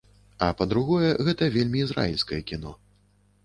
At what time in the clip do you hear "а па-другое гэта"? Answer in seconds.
0.45-1.51